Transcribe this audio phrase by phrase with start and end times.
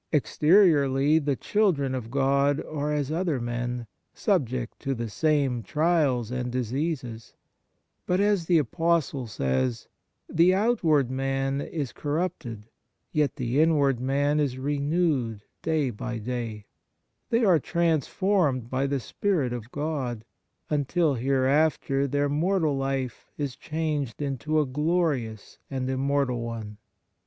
[0.11, 3.85] Exteriorly the children of God are as other men,
[4.15, 7.35] subject to the same trials and diseases;
[8.07, 9.87] but, as the Apostle says,"
[10.27, 12.63] the outward man is cor rupted,
[13.11, 16.65] yet the inward man is renewed day by day";
[17.29, 20.25] they are transformed by the Spirit of God,
[20.67, 26.77] until hereafter their mortal life is changed into a glorious and immortal one.